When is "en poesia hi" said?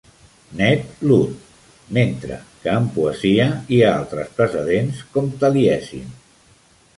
2.77-3.83